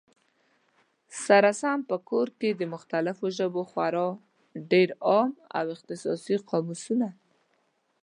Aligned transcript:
سره 1.25 1.51
سم 1.61 1.79
په 1.89 1.97
کور 2.09 2.27
کي، 2.39 2.49
د 2.55 2.61
مختلفو 2.73 3.25
ژبو 3.37 3.61
خورا 3.71 4.07
ډېر 4.71 4.89
عام 5.09 5.31
او 5.57 5.65
اختصاصي 5.75 6.35
قاموسونه 6.49 7.07